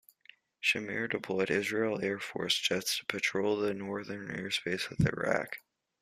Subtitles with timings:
[0.63, 5.59] Shamir deployed Israeli Air Force jets to patrol the northern airspace with Iraq.